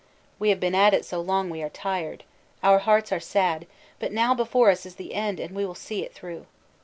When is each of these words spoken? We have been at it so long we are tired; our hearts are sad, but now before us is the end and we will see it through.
We 0.39 0.49
have 0.49 0.59
been 0.59 0.73
at 0.73 0.95
it 0.95 1.05
so 1.05 1.21
long 1.21 1.51
we 1.51 1.61
are 1.61 1.69
tired; 1.69 2.23
our 2.63 2.79
hearts 2.79 3.11
are 3.11 3.19
sad, 3.19 3.67
but 3.99 4.11
now 4.11 4.33
before 4.33 4.71
us 4.71 4.83
is 4.83 4.95
the 4.95 5.13
end 5.13 5.39
and 5.39 5.53
we 5.55 5.63
will 5.63 5.75
see 5.75 6.03
it 6.03 6.11
through. 6.11 6.47